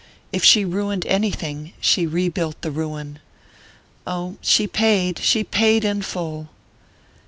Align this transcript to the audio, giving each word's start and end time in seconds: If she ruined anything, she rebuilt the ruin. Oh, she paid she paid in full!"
If 0.33 0.43
she 0.43 0.65
ruined 0.65 1.05
anything, 1.05 1.73
she 1.79 2.07
rebuilt 2.07 2.59
the 2.63 2.71
ruin. 2.71 3.19
Oh, 4.07 4.37
she 4.41 4.65
paid 4.65 5.19
she 5.19 5.43
paid 5.43 5.85
in 5.85 6.01
full!" 6.01 6.49